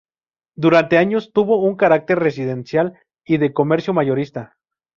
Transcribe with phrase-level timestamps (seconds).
[0.55, 4.57] Durante años tuvo un carácter residencial y de comercio mayorista.